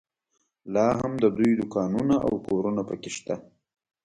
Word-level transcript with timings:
لا 0.73 0.87
هم 0.99 1.13
د 1.23 1.25
دوی 1.37 1.51
دوکانونه 1.59 2.15
او 2.27 2.33
کورونه 2.45 2.81
په 2.89 2.95
کې 3.01 3.11
شته. 3.17 3.35